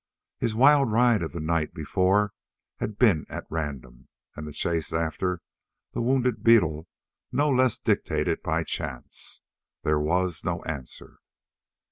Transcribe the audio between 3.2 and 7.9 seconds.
at random, and the chase after the wounded beetle no less